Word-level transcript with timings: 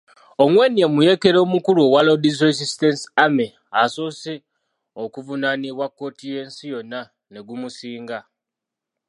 Ongwen 0.43 0.73
ye 0.81 0.85
muyeekera 0.93 1.39
omukulu 1.45 1.79
owa 1.87 2.05
Lord's 2.07 2.39
Resistance 2.49 3.03
Army 3.23 3.47
asoose 3.81 4.33
okuvunaanibwa 5.03 5.85
kkooti 5.89 6.23
y'ensi 6.33 6.63
yonna 6.73 7.01
ne 7.31 7.39
gumusinga. 7.47 8.19